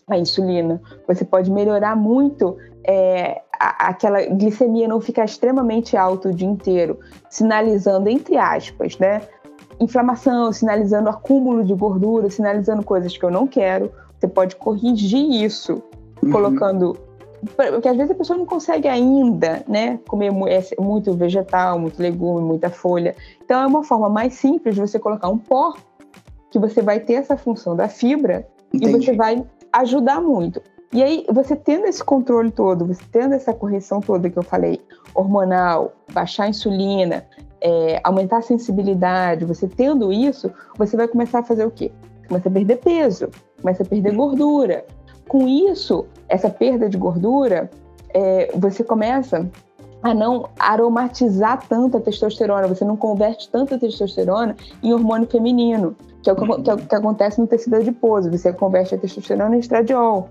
à 0.09 0.17
insulina. 0.17 0.81
Você 1.07 1.25
pode 1.25 1.51
melhorar 1.51 1.97
muito 1.97 2.57
é, 2.85 3.43
a, 3.59 3.89
aquela 3.89 4.25
glicemia 4.27 4.87
não 4.87 5.01
ficar 5.01 5.25
extremamente 5.25 5.97
alta 5.97 6.29
o 6.29 6.35
dia 6.35 6.49
inteiro, 6.49 6.99
sinalizando, 7.29 8.09
entre 8.09 8.37
aspas, 8.37 8.99
né? 8.99 9.23
Inflamação, 9.81 10.53
sinalizando 10.53 11.09
acúmulo 11.09 11.65
de 11.65 11.75
gordura, 11.75 12.31
sinalizando 12.31 12.85
coisas 12.85 13.17
que 13.17 13.25
eu 13.25 13.31
não 13.31 13.47
quero. 13.47 13.91
Você 14.19 14.29
pode 14.29 14.55
corrigir 14.57 15.29
isso 15.45 15.83
uhum. 16.23 16.31
colocando 16.31 16.97
porque 17.57 17.89
às 17.89 17.97
vezes 17.97 18.11
a 18.11 18.15
pessoa 18.15 18.39
não 18.39 18.47
consegue 18.47 18.89
ainda, 18.89 19.65
né, 19.69 19.99
comer 20.09 20.33
é, 20.49 20.81
muito 20.81 21.13
vegetal, 21.15 21.79
muito 21.79 22.01
legume, 22.01 22.43
muita 22.43 22.71
folha. 22.71 23.15
Então 23.45 23.61
é 23.63 23.67
uma 23.67 23.83
forma 23.83 24.09
mais 24.09 24.35
simples 24.35 24.75
de 24.75 24.81
você 24.81 24.99
colocar 24.99 25.29
um 25.29 25.39
pó 25.39 25.75
que 26.51 26.59
você 26.59 26.81
vai 26.81 27.01
ter 27.01 27.15
essa 27.15 27.37
função 27.37 27.75
da 27.75 27.89
fibra 27.89 28.47
Entendi. 28.73 28.97
e 28.97 29.01
você 29.01 29.13
vai 29.13 29.45
ajudar 29.73 30.21
muito. 30.21 30.63
E 30.93 31.03
aí, 31.03 31.27
você 31.29 31.57
tendo 31.57 31.87
esse 31.87 32.05
controle 32.05 32.53
todo, 32.53 32.87
você 32.87 33.03
tendo 33.11 33.35
essa 33.35 33.53
correção 33.53 33.99
toda 33.99 34.31
que 34.31 34.39
eu 34.39 34.45
falei, 34.45 34.81
hormonal, 35.13 35.93
baixar 36.13 36.45
a 36.45 36.49
insulina, 36.49 37.27
é, 37.61 38.01
aumentar 38.05 38.37
a 38.39 38.43
sensibilidade, 38.43 39.45
você 39.45 39.67
tendo 39.67 40.13
isso, 40.13 40.53
você 40.79 40.97
vai 40.97 41.09
começar 41.09 41.41
a 41.41 41.43
fazer 41.43 41.65
o 41.65 41.71
quê? 41.73 41.91
Começa 42.29 42.49
a 42.49 42.53
perder 42.53 42.77
peso, 42.77 43.29
começa 43.61 43.83
a 43.83 43.87
perder 43.87 44.15
gordura, 44.15 44.87
com 45.29 45.47
isso, 45.49 46.07
essa 46.29 46.51
perda 46.51 46.89
de 46.89 46.97
gordura, 46.97 47.71
é, 48.13 48.51
você 48.55 48.85
começa 48.85 49.49
a 50.03 50.13
não 50.13 50.51
aromatizar 50.59 51.67
tanto 51.67 51.97
a 51.97 52.01
testosterona, 52.01 52.69
você 52.69 52.85
não 52.85 52.97
converte 52.97 53.49
tanto 53.51 53.75
a 53.75 53.79
testosterona 53.79 54.55
em 54.83 54.93
hormônio 54.93 55.27
feminino, 55.27 55.97
que 56.23 56.29
é 56.29 56.33
o 56.33 56.37
que, 56.37 56.63
que, 56.63 56.71
é 56.71 56.75
o 56.75 56.77
que 56.77 56.95
acontece 56.95 57.41
no 57.41 57.47
tecido 57.47 57.77
adiposo, 57.77 58.31
você 58.31 58.53
converte 58.53 58.95
a 58.95 58.99
testosterona 58.99 59.57
em 59.57 59.61
estradiol. 59.61 60.29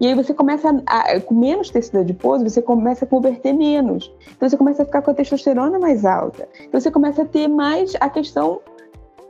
E 0.00 0.06
aí 0.06 0.14
você 0.14 0.32
começa, 0.32 0.82
a, 0.86 1.20
com 1.20 1.34
menos 1.34 1.70
tecido 1.70 1.98
adiposo, 1.98 2.44
você 2.44 2.62
começa 2.62 3.04
a 3.04 3.08
converter 3.08 3.52
menos. 3.52 4.12
Então 4.36 4.48
você 4.48 4.56
começa 4.56 4.82
a 4.82 4.86
ficar 4.86 5.02
com 5.02 5.10
a 5.10 5.14
testosterona 5.14 5.78
mais 5.78 6.04
alta. 6.04 6.48
Então 6.60 6.80
você 6.80 6.90
começa 6.90 7.22
a 7.22 7.24
ter 7.24 7.48
mais 7.48 7.94
a 8.00 8.08
questão 8.08 8.60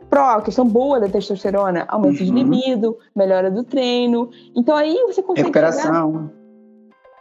pró, 0.09 0.41
questão 0.41 0.67
boa 0.67 1.01
da 1.01 1.09
testosterona, 1.09 1.85
aumento 1.89 2.21
uhum. 2.21 2.27
de 2.27 2.33
libido, 2.33 2.99
melhora 3.15 3.51
do 3.51 3.65
treino. 3.65 4.31
Então 4.55 4.77
aí 4.77 4.95
você 5.07 5.23
consegue. 5.23 5.49
Recuperação. 5.49 6.13
Chegar... 6.13 6.47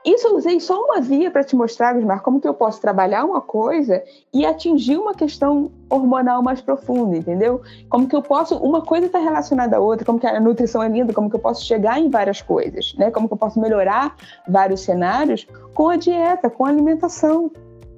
Isso 0.05 0.27
eu 0.27 0.35
usei 0.35 0.59
só 0.59 0.79
uma 0.83 1.01
via 1.01 1.31
para 1.31 1.43
te 1.43 1.55
mostrar, 1.55 1.93
Gusmar, 1.95 2.21
como 2.21 2.39
que 2.39 2.47
eu 2.47 2.53
posso 2.53 2.79
trabalhar 2.79 3.25
uma 3.25 3.41
coisa 3.41 4.03
e 4.31 4.45
atingir 4.45 4.97
uma 4.97 5.15
questão 5.15 5.71
hormonal 5.89 6.43
mais 6.43 6.61
profunda, 6.61 7.17
entendeu? 7.17 7.63
Como 7.89 8.07
que 8.07 8.15
eu 8.15 8.21
posso, 8.21 8.55
uma 8.57 8.83
coisa 8.83 9.07
está 9.07 9.17
relacionada 9.17 9.77
à 9.77 9.79
outra, 9.79 10.05
como 10.05 10.19
que 10.19 10.27
a 10.27 10.39
nutrição 10.39 10.83
é 10.83 10.87
linda, 10.87 11.11
como 11.11 11.27
que 11.27 11.35
eu 11.35 11.39
posso 11.39 11.65
chegar 11.65 11.99
em 11.99 12.07
várias 12.07 12.39
coisas, 12.39 12.93
né? 12.99 13.09
Como 13.09 13.27
que 13.27 13.33
eu 13.33 13.37
posso 13.37 13.59
melhorar 13.59 14.15
vários 14.47 14.81
cenários 14.81 15.47
com 15.73 15.89
a 15.89 15.95
dieta, 15.95 16.51
com 16.51 16.65
a 16.65 16.69
alimentação, 16.69 17.51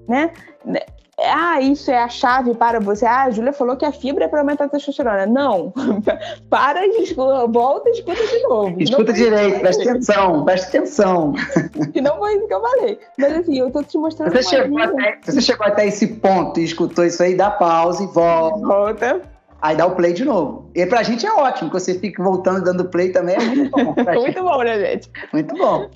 né? 0.08 0.32
Ah, 1.20 1.60
isso 1.60 1.90
é 1.90 1.98
a 1.98 2.10
chave 2.10 2.54
para 2.54 2.80
você. 2.80 3.06
Ah, 3.06 3.24
a 3.24 3.32
Júlia 3.32 3.52
falou 3.52 3.76
que 3.76 3.86
a 3.86 3.92
fibra 3.92 4.26
é 4.26 4.28
para 4.28 4.42
aumentar 4.42 4.66
a 4.66 4.70
testosterona. 4.70 5.26
Não. 5.26 5.74
para 6.48 6.86
e 6.86 7.14
volta 7.50 7.90
e 7.90 7.94
escuta 7.94 8.24
de 8.24 8.44
novo. 8.44 8.82
Escuta 8.82 9.14
direito, 9.14 9.60
presta 9.60 9.90
atenção, 9.90 10.46
presta 10.46 10.68
atenção. 10.78 11.34
Que 11.92 12.02
não 12.02 12.18
foi 12.18 12.36
isso 12.36 12.48
que 12.48 12.54
eu 12.54 12.62
falei. 12.62 13.00
Mas 13.18 13.34
assim, 13.34 13.58
eu 13.58 13.72
tô 13.72 13.82
te 13.84 13.98
mostrando. 13.98 14.32
Você, 14.32 14.44
chegou 14.44 14.80
até, 14.80 15.20
você 15.24 15.42
chegou 15.42 15.66
até 15.66 15.88
esse 15.88 16.08
ponto 16.08 16.60
e 16.60 16.64
escutou 16.64 17.06
isso 17.06 17.24
aí, 17.24 17.36
dá 17.36 17.50
pausa 17.50 18.04
e 18.04 18.08
volta. 18.08 18.68
Volta. 18.68 19.37
Aí 19.62 19.76
dá 19.76 19.88
o 19.88 19.96
play 19.96 20.14
de 20.14 20.24
novo. 20.24 20.70
E 20.76 20.86
pra 20.86 21.02
gente 21.02 21.26
é 21.26 21.34
ótimo, 21.34 21.72
que 21.72 21.80
você 21.80 21.96
fique 21.96 22.22
voltando 22.22 22.64
dando 22.64 22.86
play 22.86 23.12
também 23.12 23.36
é 23.36 23.40
muito 23.40 23.72
bom. 23.72 23.96
muito 24.22 24.44
bom, 24.44 24.64
né, 24.64 24.80
gente? 24.80 25.12
Muito 25.34 25.56
bom. 25.56 25.90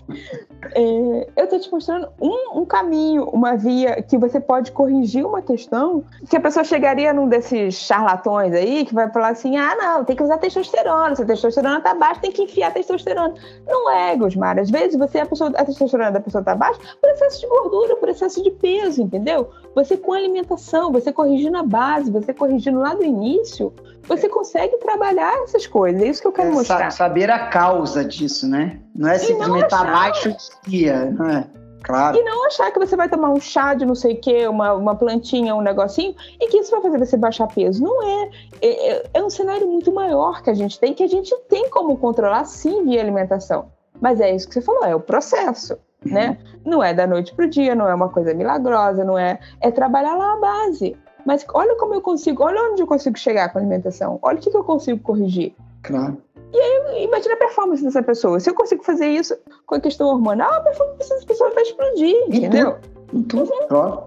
É, 0.73 1.27
eu 1.35 1.47
tô 1.47 1.59
te 1.59 1.71
mostrando 1.71 2.07
um, 2.19 2.61
um, 2.61 2.65
caminho, 2.65 3.25
uma 3.25 3.55
via 3.55 4.01
que 4.01 4.17
você 4.17 4.39
pode 4.39 4.71
corrigir 4.71 5.25
uma 5.25 5.41
questão 5.41 6.03
que 6.27 6.35
a 6.35 6.39
pessoa 6.39 6.63
chegaria 6.63 7.13
num 7.13 7.27
desses 7.27 7.75
charlatões 7.75 8.53
aí 8.53 8.85
que 8.85 8.93
vai 8.93 9.11
falar 9.11 9.29
assim: 9.29 9.57
ah, 9.57 9.75
não, 9.75 10.03
tem 10.03 10.15
que 10.15 10.23
usar 10.23 10.39
testosterona. 10.39 11.15
Se 11.15 11.21
a 11.21 11.25
testosterona 11.25 11.81
tá 11.81 11.93
baixa, 11.93 12.21
tem 12.21 12.31
que 12.31 12.43
enfiar 12.43 12.73
testosterona. 12.73 13.35
Não 13.67 13.91
é, 13.91 14.15
Gosmar. 14.15 14.57
Às 14.57 14.71
vezes 14.71 14.97
você 14.97 15.19
a, 15.19 15.25
pessoa, 15.27 15.51
a 15.55 15.65
testosterona 15.65 16.11
da 16.11 16.19
pessoa 16.19 16.43
tá 16.43 16.55
baixa 16.55 16.79
por 16.99 17.09
excesso 17.11 17.41
de 17.41 17.47
gordura, 17.47 17.95
por 17.97 18.09
excesso 18.09 18.41
de 18.41 18.49
peso, 18.49 19.03
entendeu? 19.03 19.49
Você 19.75 19.95
com 19.95 20.13
alimentação, 20.13 20.91
você 20.91 21.13
corrigindo 21.13 21.57
a 21.57 21.63
base, 21.63 22.09
você 22.09 22.33
corrigindo 22.33 22.79
lá 22.79 22.95
do 22.95 23.03
início 23.03 23.50
início, 23.51 23.73
você 24.03 24.29
consegue 24.29 24.77
trabalhar 24.77 25.43
essas 25.43 25.67
coisas. 25.67 26.01
É 26.01 26.07
isso 26.07 26.21
que 26.21 26.27
eu 26.27 26.31
quero 26.31 26.49
é, 26.49 26.51
mostrar. 26.51 26.91
Saber 26.91 27.29
a 27.29 27.47
causa 27.47 28.03
disso, 28.03 28.47
né? 28.47 28.79
Não 28.95 29.09
é 29.09 29.17
simplesmente 29.17 29.65
estar 29.65 29.87
abaixo 29.87 30.29
de 30.29 30.69
dia, 30.69 31.11
não 31.11 31.29
é? 31.29 31.47
Claro. 31.83 32.15
E 32.15 32.23
não 32.23 32.45
achar 32.45 32.71
que 32.71 32.77
você 32.77 32.95
vai 32.95 33.09
tomar 33.09 33.31
um 33.31 33.39
chá 33.39 33.73
de 33.73 33.85
não 33.85 33.95
sei 33.95 34.13
o 34.13 34.21
quê, 34.21 34.47
uma, 34.47 34.73
uma 34.73 34.95
plantinha, 34.95 35.55
um 35.55 35.61
negocinho, 35.61 36.15
e 36.39 36.47
que 36.47 36.57
isso 36.57 36.69
vai 36.69 36.79
fazer 36.79 36.99
você 36.99 37.17
baixar 37.17 37.47
peso. 37.47 37.83
Não 37.83 38.03
é. 38.03 38.29
é. 38.61 38.91
É, 38.91 39.03
é 39.15 39.23
um 39.23 39.29
cenário 39.29 39.67
muito 39.67 39.91
maior 39.91 40.43
que 40.43 40.49
a 40.49 40.53
gente 40.53 40.79
tem, 40.79 40.93
que 40.93 41.03
a 41.03 41.07
gente 41.07 41.35
tem 41.49 41.69
como 41.69 41.97
controlar 41.97 42.45
sim 42.45 42.85
via 42.85 43.01
alimentação. 43.01 43.71
Mas 43.99 44.19
é 44.19 44.33
isso 44.33 44.47
que 44.47 44.53
você 44.53 44.61
falou, 44.61 44.85
é 44.85 44.95
o 44.95 44.99
processo. 44.99 45.77
Uhum. 46.05 46.13
Né? 46.13 46.37
Não 46.65 46.83
é 46.83 46.93
da 46.93 47.05
noite 47.05 47.33
para 47.33 47.45
o 47.45 47.49
dia, 47.49 47.75
não 47.75 47.87
é 47.87 47.93
uma 47.93 48.09
coisa 48.09 48.33
milagrosa, 48.33 49.03
não 49.03 49.17
é. 49.17 49.39
É 49.59 49.71
trabalhar 49.71 50.15
lá 50.15 50.33
a 50.33 50.37
base. 50.37 50.95
Mas 51.25 51.45
olha 51.53 51.75
como 51.75 51.93
eu 51.93 52.01
consigo, 52.01 52.43
olha 52.43 52.71
onde 52.71 52.81
eu 52.81 52.87
consigo 52.87 53.17
chegar 53.17 53.51
com 53.51 53.57
a 53.57 53.61
alimentação, 53.61 54.19
olha 54.21 54.37
o 54.37 54.41
que, 54.41 54.49
que 54.49 54.57
eu 54.57 54.63
consigo 54.63 54.99
corrigir. 55.01 55.53
Claro. 55.83 56.17
E 56.53 56.57
aí, 56.57 57.03
imagina 57.05 57.35
a 57.35 57.37
performance 57.37 57.83
dessa 57.83 58.03
pessoa. 58.03 58.39
Se 58.39 58.49
eu 58.49 58.53
consigo 58.53 58.83
fazer 58.83 59.07
isso 59.07 59.37
com 59.65 59.75
a 59.75 59.79
questão 59.79 60.07
hormonal, 60.07 60.53
a 60.53 60.59
performance 60.61 61.09
dessa 61.09 61.25
pessoa 61.25 61.49
vai 61.51 61.63
explodir, 61.63 62.15
entendeu? 62.27 62.77
Tudo, 63.07 63.47
tudo. 63.67 64.03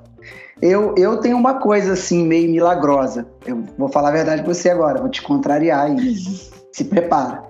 Eu, 0.61 0.94
eu 0.97 1.18
tenho 1.18 1.37
uma 1.37 1.54
coisa 1.54 1.94
assim, 1.94 2.25
meio 2.25 2.50
milagrosa. 2.50 3.26
Eu 3.47 3.64
vou 3.76 3.88
falar 3.88 4.11
a 4.11 4.12
verdade 4.12 4.42
pra 4.42 4.52
você 4.52 4.71
agora, 4.71 5.00
vou 5.00 5.09
te 5.09 5.23
contrariar 5.23 5.87
aí. 5.87 6.14
Se 6.73 6.85
prepara. 6.85 7.44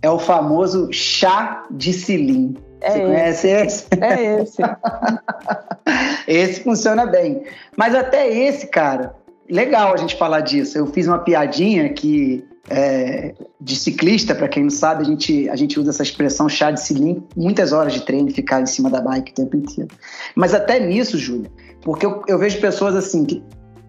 É 0.00 0.10
o 0.10 0.18
famoso 0.18 0.92
chá 0.92 1.64
de 1.70 1.92
cilim. 1.92 2.56
É 2.80 2.90
você 2.90 2.98
esse. 2.98 3.06
conhece 3.06 3.48
esse? 3.48 3.86
É 4.00 4.42
esse. 4.42 4.62
esse 6.26 6.60
funciona 6.60 7.06
bem. 7.06 7.42
Mas 7.76 7.94
até 7.94 8.28
esse, 8.28 8.66
cara, 8.66 9.14
legal 9.48 9.92
a 9.92 9.96
gente 9.96 10.16
falar 10.16 10.40
disso. 10.40 10.76
Eu 10.76 10.86
fiz 10.86 11.06
uma 11.06 11.18
piadinha 11.18 11.88
que 11.92 12.44
é, 12.70 13.34
de 13.60 13.76
ciclista, 13.76 14.34
para 14.34 14.48
quem 14.48 14.64
não 14.64 14.70
sabe, 14.70 15.02
a 15.02 15.06
gente, 15.06 15.48
a 15.48 15.56
gente 15.56 15.80
usa 15.80 15.90
essa 15.90 16.02
expressão 16.02 16.48
chá 16.48 16.70
de 16.70 16.80
cilindro, 16.80 17.26
muitas 17.36 17.72
horas 17.72 17.94
de 17.94 18.02
treino, 18.02 18.30
ficar 18.30 18.60
em 18.60 18.66
cima 18.66 18.90
da 18.90 19.00
bike 19.00 19.32
o 19.32 19.34
tempo 19.34 19.56
inteiro. 19.56 19.90
Mas 20.34 20.54
até 20.54 20.78
nisso, 20.78 21.16
Júlia, 21.16 21.50
porque 21.82 22.04
eu, 22.04 22.22
eu 22.26 22.38
vejo 22.38 22.60
pessoas 22.60 22.94
assim 22.94 23.24
que, 23.24 23.42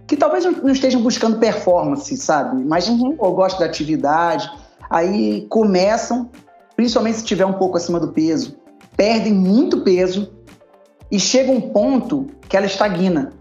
que 0.08 0.16
talvez 0.16 0.46
não 0.46 0.72
estejam 0.72 1.02
buscando 1.02 1.40
performance, 1.40 2.16
sabe? 2.18 2.64
Mas 2.64 2.88
uhum. 2.88 3.18
eu 3.22 3.32
gosto 3.34 3.60
da 3.60 3.66
atividade, 3.66 4.50
aí 4.90 5.46
começam, 5.50 6.30
principalmente 6.76 7.18
se 7.18 7.26
tiver 7.26 7.46
um 7.46 7.54
pouco 7.54 7.78
acima 7.78 8.00
do 8.00 8.14
peso, 8.14 8.58
perdem 8.96 9.34
muito 9.34 9.82
peso 9.82 10.39
e 11.12 11.20
chega 11.20 11.52
um 11.52 11.62
ponto 11.62 12.28
que 12.48 12.56
ela 12.56 12.66
estagna 12.66 13.34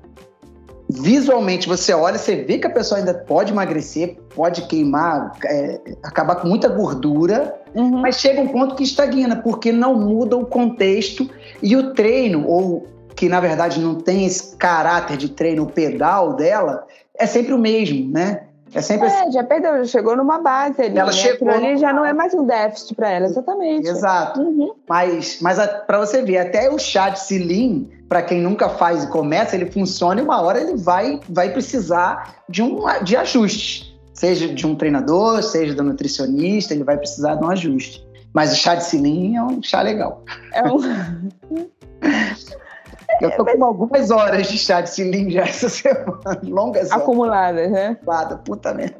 visualmente 0.88 1.68
você 1.68 1.92
olha, 1.92 2.16
você 2.16 2.36
vê 2.36 2.58
que 2.58 2.66
a 2.66 2.70
pessoa 2.70 2.98
ainda 2.98 3.12
pode 3.12 3.52
emagrecer, 3.52 4.16
pode 4.34 4.62
queimar, 4.62 5.32
é, 5.44 5.80
acabar 6.02 6.36
com 6.36 6.48
muita 6.48 6.68
gordura, 6.68 7.54
uhum. 7.74 7.98
mas 7.98 8.18
chega 8.18 8.40
um 8.40 8.48
ponto 8.48 8.74
que 8.74 8.82
estagna, 8.82 9.36
porque 9.36 9.70
não 9.70 9.94
muda 9.94 10.36
o 10.36 10.46
contexto 10.46 11.28
e 11.62 11.76
o 11.76 11.92
treino, 11.92 12.46
ou 12.46 12.86
que 13.14 13.28
na 13.28 13.40
verdade 13.40 13.80
não 13.80 13.96
tem 13.96 14.24
esse 14.24 14.56
caráter 14.56 15.16
de 15.16 15.28
treino, 15.28 15.64
o 15.64 15.70
pedal 15.70 16.34
dela, 16.34 16.86
é 17.18 17.26
sempre 17.26 17.52
o 17.52 17.58
mesmo, 17.58 18.10
né? 18.10 18.47
É 18.74 18.80
sempre 18.80 19.08
é, 19.08 19.20
assim. 19.20 19.32
já 19.32 19.44
perdeu, 19.44 19.78
já 19.78 19.84
chegou 19.84 20.16
numa 20.16 20.38
base 20.38 20.82
ali. 20.82 20.98
Ela 20.98 21.10
né? 21.10 21.12
chegou. 21.12 21.48
ali 21.48 21.76
já 21.76 21.92
não 21.92 22.04
é 22.04 22.12
mais 22.12 22.34
um 22.34 22.44
déficit 22.44 22.94
para 22.94 23.10
ela, 23.10 23.26
exatamente. 23.26 23.88
Exato. 23.88 24.40
Uhum. 24.40 24.74
Mas, 24.88 25.38
mas 25.40 25.58
para 25.86 25.98
você 25.98 26.22
ver, 26.22 26.38
até 26.38 26.70
o 26.70 26.78
chá 26.78 27.08
de 27.10 27.20
cilim, 27.20 27.90
para 28.08 28.22
quem 28.22 28.40
nunca 28.40 28.68
faz 28.68 29.04
e 29.04 29.06
começa, 29.08 29.56
ele 29.56 29.70
funciona 29.70 30.20
e 30.20 30.24
uma 30.24 30.40
hora 30.40 30.60
ele 30.60 30.76
vai, 30.76 31.20
vai 31.28 31.52
precisar 31.52 32.42
de, 32.48 32.62
um, 32.62 32.80
de 33.02 33.16
ajustes. 33.16 33.96
Seja 34.12 34.48
de 34.48 34.66
um 34.66 34.74
treinador, 34.74 35.42
seja 35.42 35.74
do 35.74 35.82
nutricionista, 35.82 36.74
ele 36.74 36.84
vai 36.84 36.96
precisar 36.96 37.36
de 37.36 37.44
um 37.44 37.50
ajuste. 37.50 38.06
Mas 38.34 38.52
o 38.52 38.56
chá 38.56 38.74
de 38.74 38.84
cilim 38.84 39.36
é 39.36 39.42
um 39.42 39.62
chá 39.62 39.80
legal. 39.80 40.24
É 40.52 40.62
um. 40.64 40.78
Eu 43.20 43.30
tô 43.36 43.44
com 43.44 43.64
algumas 43.64 44.10
horas 44.10 44.46
de 44.46 44.58
chá 44.58 44.80
de 44.80 44.90
cilim 44.90 45.30
já 45.30 45.42
essa 45.42 45.68
semana, 45.70 46.40
longas 46.42 46.90
horas. 46.90 47.02
Acumuladas, 47.02 47.70
né? 47.70 47.88
Acumulada, 47.88 48.36
puta 48.38 48.74
merda. 48.74 48.96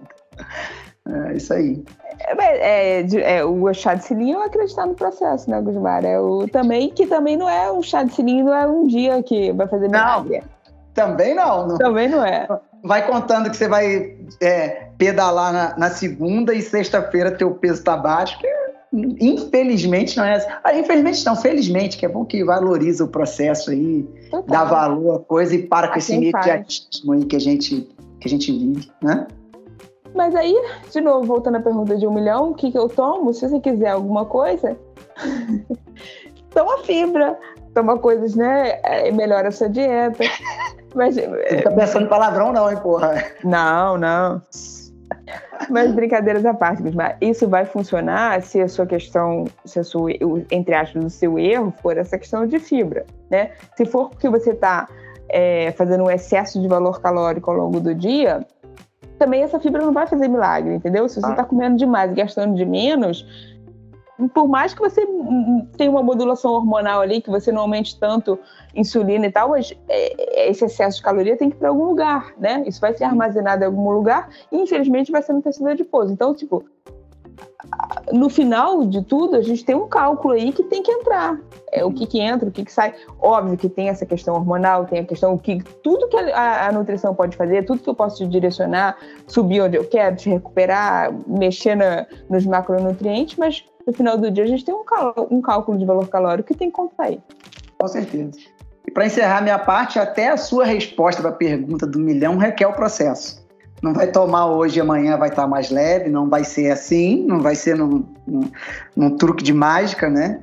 É 1.28 1.34
isso 1.34 1.52
aí. 1.54 1.82
É, 2.20 3.00
é, 3.00 3.36
é, 3.38 3.44
o 3.44 3.72
chá 3.72 3.94
de 3.94 4.04
cilindro 4.04 4.42
é 4.42 4.46
acreditar 4.46 4.86
no 4.86 4.94
processo, 4.94 5.48
né, 5.48 5.60
Gusmar? 5.60 6.04
É 6.04 6.18
o 6.20 6.46
também 6.48 6.90
que 6.90 7.06
também 7.06 7.36
não 7.36 7.48
é 7.48 7.70
um 7.70 7.82
chá 7.82 8.02
de 8.02 8.12
cilindro, 8.12 8.46
não 8.46 8.54
é 8.54 8.66
um 8.66 8.86
dia 8.86 9.22
que 9.22 9.52
vai 9.52 9.66
fazer 9.68 9.88
milagre. 9.88 10.38
Não, 10.38 10.58
também 10.92 11.34
não, 11.34 11.66
não. 11.68 11.78
Também 11.78 12.08
não 12.08 12.24
é. 12.24 12.46
Vai 12.84 13.06
contando 13.06 13.50
que 13.50 13.56
você 13.56 13.68
vai 13.68 14.16
é, 14.40 14.88
pedalar 14.98 15.52
na, 15.52 15.78
na 15.78 15.90
segunda 15.90 16.52
e 16.52 16.60
sexta-feira 16.60 17.30
teu 17.30 17.52
peso 17.52 17.82
tá 17.82 17.96
baixo, 17.96 18.38
que 18.38 18.46
infelizmente 18.92 20.16
não 20.16 20.24
é 20.24 20.34
assim. 20.34 20.48
Ah, 20.64 20.74
infelizmente 20.74 21.24
não, 21.24 21.36
felizmente, 21.36 21.96
que 21.96 22.06
é 22.06 22.08
bom 22.08 22.24
que 22.24 22.42
valoriza 22.44 23.04
o 23.04 23.08
processo 23.08 23.70
aí, 23.70 24.02
Total. 24.30 24.44
dá 24.46 24.64
valor 24.64 25.16
à 25.16 25.18
coisa 25.20 25.54
e 25.54 25.62
para 25.62 25.88
com 25.88 25.98
esse 25.98 26.14
imediatismo 26.14 27.12
aí 27.12 27.24
que 27.24 27.36
a 27.36 27.40
gente, 27.40 27.88
que 28.20 28.26
a 28.26 28.30
gente 28.30 28.50
vive, 28.50 28.90
né? 29.02 29.26
Mas 30.14 30.34
aí, 30.34 30.54
de 30.90 31.00
novo, 31.00 31.26
voltando 31.26 31.56
à 31.56 31.60
pergunta 31.60 31.96
de 31.96 32.06
um 32.06 32.12
milhão, 32.12 32.50
o 32.50 32.54
que, 32.54 32.72
que 32.72 32.78
eu 32.78 32.88
tomo? 32.88 33.32
Se 33.32 33.48
você 33.48 33.60
quiser 33.60 33.90
alguma 33.90 34.24
coisa, 34.24 34.76
toma 36.50 36.78
fibra, 36.78 37.38
toma 37.74 37.98
coisas, 37.98 38.34
né? 38.34 38.80
É, 38.82 39.10
melhora 39.12 39.48
a 39.48 39.52
sua 39.52 39.68
dieta. 39.68 40.24
Mas, 40.94 41.16
não 41.16 41.62
tá 41.62 41.70
pensando 41.70 42.06
em 42.06 42.08
palavrão, 42.08 42.52
não, 42.52 42.70
hein, 42.70 42.78
porra? 42.82 43.22
Não, 43.44 43.98
não. 43.98 44.40
Mas 45.68 45.92
brincadeiras 45.92 46.44
à 46.44 46.54
parte, 46.54 46.82
Gusmar, 46.82 47.16
isso 47.20 47.48
vai 47.48 47.64
funcionar 47.64 48.40
se 48.42 48.60
a 48.60 48.68
sua 48.68 48.86
questão, 48.86 49.44
se 49.64 49.78
a 49.78 49.84
sua, 49.84 50.10
entre 50.50 50.74
aspas, 50.74 51.04
o 51.04 51.10
seu 51.10 51.38
erro 51.38 51.72
for 51.82 51.96
essa 51.96 52.16
questão 52.16 52.46
de 52.46 52.58
fibra, 52.58 53.04
né? 53.30 53.50
Se 53.76 53.84
for 53.84 54.10
porque 54.10 54.28
você 54.28 54.50
está 54.50 54.88
é, 55.28 55.72
fazendo 55.72 56.04
um 56.04 56.10
excesso 56.10 56.60
de 56.60 56.68
valor 56.68 57.00
calórico 57.00 57.50
ao 57.50 57.56
longo 57.56 57.80
do 57.80 57.94
dia, 57.94 58.46
também 59.18 59.42
essa 59.42 59.58
fibra 59.58 59.84
não 59.84 59.92
vai 59.92 60.06
fazer 60.06 60.28
milagre, 60.28 60.74
entendeu? 60.74 61.08
Se 61.08 61.20
você 61.20 61.30
está 61.30 61.42
ah. 61.42 61.46
comendo 61.46 61.76
demais 61.76 62.12
e 62.12 62.14
gastando 62.14 62.54
de 62.54 62.64
menos, 62.64 63.26
por 64.26 64.48
mais 64.48 64.74
que 64.74 64.80
você 64.80 65.06
tenha 65.76 65.90
uma 65.90 66.02
modulação 66.02 66.52
hormonal 66.52 67.00
ali, 67.00 67.20
que 67.20 67.30
você 67.30 67.52
não 67.52 67.62
aumente 67.62 67.98
tanto 68.00 68.38
insulina 68.74 69.26
e 69.26 69.30
tal, 69.30 69.50
mas 69.50 69.72
é, 69.88 70.40
é, 70.42 70.50
esse 70.50 70.64
excesso 70.64 70.96
de 70.96 71.02
caloria 71.02 71.36
tem 71.36 71.50
que 71.50 71.56
ir 71.56 71.58
para 71.58 71.68
algum 71.68 71.84
lugar, 71.84 72.32
né? 72.36 72.64
Isso 72.66 72.80
vai 72.80 72.92
ser 72.94 73.04
armazenado 73.04 73.62
em 73.62 73.66
algum 73.66 73.90
lugar 73.90 74.28
e, 74.50 74.56
infelizmente, 74.56 75.12
vai 75.12 75.22
ser 75.22 75.34
no 75.34 75.42
tecido 75.42 75.68
adiposo. 75.68 76.12
Então, 76.12 76.34
tipo, 76.34 76.64
no 78.12 78.28
final 78.28 78.84
de 78.84 79.02
tudo, 79.02 79.36
a 79.36 79.42
gente 79.42 79.64
tem 79.64 79.74
um 79.74 79.88
cálculo 79.88 80.34
aí 80.34 80.52
que 80.52 80.62
tem 80.64 80.82
que 80.82 80.90
entrar. 80.90 81.38
É, 81.70 81.84
o 81.84 81.92
que, 81.92 82.06
que 82.06 82.18
entra, 82.18 82.48
o 82.48 82.52
que, 82.52 82.64
que 82.64 82.72
sai. 82.72 82.94
Óbvio 83.20 83.56
que 83.56 83.68
tem 83.68 83.88
essa 83.88 84.06
questão 84.06 84.34
hormonal, 84.34 84.86
tem 84.86 85.00
a 85.00 85.04
questão 85.04 85.36
que 85.36 85.62
tudo 85.82 86.08
que 86.08 86.16
a, 86.16 86.68
a, 86.68 86.72
nutrição 86.72 87.14
pode 87.14 87.36
fazer, 87.36 87.66
tudo 87.66 87.82
que 87.82 87.90
eu 87.90 87.94
posso 87.94 88.16
te 88.18 88.26
direcionar, 88.26 88.96
subir 89.26 89.60
onde 89.60 89.76
eu 89.76 89.84
quero, 89.84 90.16
te 90.16 90.30
recuperar, 90.30 91.12
mexer 91.26 91.74
na, 91.74 92.06
nos 92.30 92.46
macronutrientes, 92.46 93.36
mas 93.36 93.64
no 93.86 93.92
final 93.92 94.16
do 94.16 94.30
dia 94.30 94.44
a 94.44 94.46
gente 94.46 94.64
tem 94.64 94.74
um, 94.74 94.84
um 95.30 95.42
cálculo 95.42 95.76
de 95.76 95.84
valor 95.84 96.08
calórico 96.08 96.48
que 96.48 96.58
tem 96.58 96.70
que 96.70 96.76
contar 96.76 97.04
aí. 97.04 97.20
Com 97.78 97.88
certeza. 97.88 98.38
E 98.86 98.90
para 98.90 99.04
encerrar 99.04 99.42
minha 99.42 99.58
parte, 99.58 99.98
até 99.98 100.28
a 100.28 100.36
sua 100.38 100.64
resposta 100.64 101.20
para 101.20 101.30
a 101.30 101.34
pergunta 101.34 101.86
do 101.86 101.98
milhão 101.98 102.38
requer 102.38 102.66
o 102.66 102.72
processo 102.72 103.46
não 103.82 103.92
vai 103.92 104.06
tomar 104.08 104.46
hoje 104.46 104.78
e 104.78 104.80
amanhã 104.80 105.16
vai 105.16 105.28
estar 105.28 105.46
mais 105.46 105.70
leve, 105.70 106.10
não 106.10 106.28
vai 106.28 106.44
ser 106.44 106.70
assim, 106.70 107.24
não 107.26 107.40
vai 107.40 107.54
ser 107.54 107.76
num, 107.76 108.04
num, 108.26 108.50
num 108.96 109.16
truque 109.16 109.42
de 109.42 109.52
mágica, 109.52 110.08
né? 110.08 110.40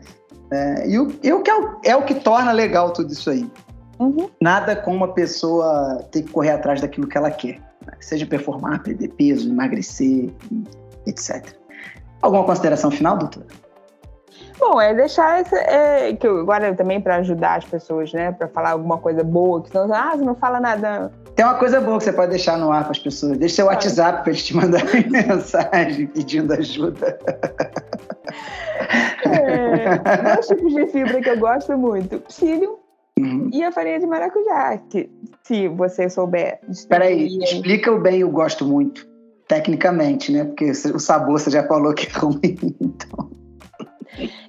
É, 0.51 0.88
e 0.88 1.00
o, 1.00 1.12
e 1.22 1.34
o 1.34 1.42
que 1.42 1.50
é, 1.50 1.56
o, 1.56 1.77
é 1.84 1.96
o 1.96 2.04
que 2.04 2.15
torna 2.15 2.51
legal 2.51 2.92
tudo 2.92 3.12
isso 3.12 3.30
aí. 3.30 3.50
Uhum. 4.00 4.30
Nada 4.42 4.75
como 4.75 4.98
uma 4.98 5.13
pessoa 5.13 6.06
ter 6.12 6.24
que 6.24 6.32
correr 6.32 6.51
atrás 6.51 6.82
daquilo 6.82 7.08
que 7.08 7.18
ela 7.18 7.32
quer, 7.32 7.60
né? 7.86 7.94
seja 8.00 8.25
performar, 8.25 8.84
perder 8.84 9.10
peso, 9.10 9.50
emagrecer, 9.50 10.30
etc. 11.06 11.56
Alguma 12.22 12.44
consideração 12.44 12.92
final, 12.92 13.18
doutora? 13.18 13.48
Bom, 14.58 14.80
é 14.80 14.94
deixar 14.94 15.42
esse, 15.42 15.56
é, 15.56 16.13
que 16.13 16.25
eu, 16.25 16.39
agora 16.39 16.74
também 16.74 17.01
para 17.01 17.18
ajudar 17.18 17.58
as 17.58 17.65
pessoas, 17.65 18.13
né, 18.13 18.32
para 18.32 18.48
falar 18.48 18.72
alguma 18.72 18.98
coisa 18.98 19.24
boa, 19.24 19.62
que 19.62 19.70
senão, 19.70 19.94
ah, 19.94 20.12
você 20.15 20.24
não 20.24 20.36
fala 20.36 20.60
nada 20.60 21.12
tem 21.36 21.46
uma 21.46 21.56
coisa 21.56 21.82
boa 21.82 21.98
que 21.98 22.06
você 22.06 22.13
pode 22.13 22.30
deixar 22.30 22.58
no 22.58 22.72
ar 22.72 22.84
para 22.84 22.92
as 22.92 23.00
pessoas. 23.00 23.38
Deixa 23.38 23.56
seu 23.56 23.65
WhatsApp 23.65 24.24
para 24.24 24.32
eles 24.32 24.46
te 24.46 24.56
mandarem 24.56 25.08
mensagem 25.12 26.08
pedindo 26.08 26.54
ajuda. 26.54 27.20
É, 29.25 30.34
dois 30.34 30.48
tipos 30.48 30.74
de 30.74 30.88
fibra 30.88 31.22
que 31.22 31.30
eu 31.30 31.38
gosto 31.38 31.77
muito: 31.77 32.20
psyllium 32.20 32.77
uhum. 33.20 33.50
e 33.51 33.63
a 33.63 33.72
farinha 33.72 34.00
de 34.00 34.08
maracujá. 34.08 34.77
Que, 34.89 35.10
se 35.44 35.68
você 35.68 36.10
souber. 36.10 36.60
Espera 36.70 37.06
aí, 37.06 37.38
explica 37.39 37.92
o 37.92 38.00
bem 38.00 38.20
eu 38.20 38.30
gosto 38.30 38.65
muito, 38.65 39.06
tecnicamente, 39.48 40.32
né? 40.32 40.46
Porque 40.46 40.72
o 40.72 41.00
sabor 41.00 41.39
você 41.39 41.51
já 41.51 41.68
falou 41.68 41.94
que 41.94 42.08
é 42.08 42.20
ruim. 42.20 42.39
Então. 42.80 43.45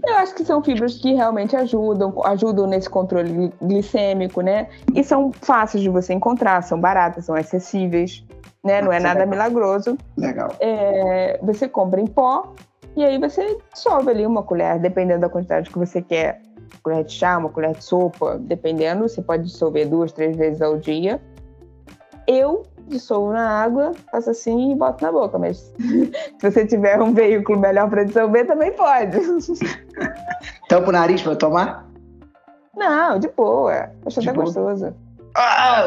Eu 0.07 0.15
acho 0.19 0.35
que 0.35 0.45
são 0.45 0.63
fibras 0.63 0.95
que 0.95 1.15
realmente 1.15 1.57
ajudam, 1.57 2.15
ajudam 2.25 2.67
nesse 2.67 2.89
controle 2.89 3.53
glicêmico, 3.61 4.41
né? 4.41 4.69
E 4.95 5.03
são 5.03 5.33
fáceis 5.33 5.83
de 5.83 5.89
você 5.89 6.15
encontrar, 6.15 6.63
são 6.63 6.81
baratas, 6.81 7.25
são 7.25 7.35
acessíveis, 7.35 8.25
né? 8.65 8.81
Não 8.81 8.93
é 8.93 9.01
nada 9.01 9.21
legal. 9.21 9.31
milagroso. 9.31 9.99
Legal. 10.17 10.51
É, 10.61 11.41
você 11.43 11.69
compra 11.69 12.01
em 12.01 12.07
pó 12.07 12.55
e 12.97 13.05
aí 13.05 13.19
você 13.19 13.59
dissolve 13.75 14.11
ali 14.11 14.25
uma 14.25 14.45
colher, 14.45 14.79
dependendo 14.79 15.23
da 15.23 15.29
quantidade 15.29 15.69
que 15.69 15.79
você 15.79 16.01
quer 16.01 16.41
colheres 16.83 17.11
de 17.11 17.19
chá, 17.19 17.37
uma 17.37 17.49
colher 17.49 17.73
de 17.73 17.83
sopa, 17.83 18.39
dependendo, 18.39 19.09
você 19.09 19.21
pode 19.21 19.43
dissolver 19.43 19.89
duas, 19.89 20.13
três 20.13 20.37
vezes 20.37 20.63
ao 20.63 20.79
dia. 20.79 21.21
Eu 22.29 22.63
dissolvo 22.87 23.33
na 23.33 23.63
água, 23.63 23.93
faço 24.11 24.31
assim 24.31 24.73
e 24.73 24.75
boto 24.75 25.05
na 25.05 25.13
boca, 25.13 25.39
mas 25.39 25.73
se 25.79 26.51
você 26.51 26.67
tiver 26.67 27.01
um 27.01 27.13
veículo 27.13 27.59
melhor 27.59 27.89
para 27.89 28.05
dissolver, 28.05 28.47
também 28.47 28.73
pode. 28.73 29.19
Tampa 30.69 30.89
o 30.89 30.93
nariz 30.93 31.23
para 31.23 31.37
tomar? 31.37 31.87
Não, 32.77 33.19
de 33.19 33.29
boa. 33.29 33.91
Acho 34.05 34.21
até 34.21 34.33
gostoso. 34.33 34.95
Ah, 35.35 35.87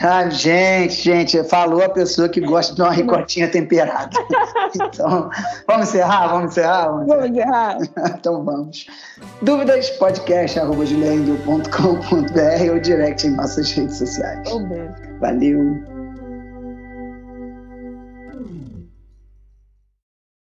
ah, 0.00 0.28
gente, 0.28 0.94
gente, 0.94 1.44
falou 1.44 1.84
a 1.84 1.88
pessoa 1.88 2.28
que 2.28 2.40
gosta 2.40 2.74
de 2.74 2.82
uma 2.82 2.90
ricotinha 2.90 3.48
temperada. 3.48 4.18
Então, 4.74 5.28
vamos 5.66 5.88
encerrar? 5.88 6.28
Vamos 6.28 6.52
encerrar? 6.52 6.88
Vamos 6.88 7.26
encerrar. 7.26 7.76
Então 8.18 8.42
vamos. 8.42 8.86
Dúvidas, 9.42 9.90
podcast.com.br 9.90 12.72
ou 12.72 12.80
direct 12.80 13.26
em 13.26 13.36
nossas 13.36 13.70
redes 13.70 13.98
sociais. 13.98 14.50
Um 14.50 14.66
beijo. 14.66 14.94
Valeu. 15.20 15.91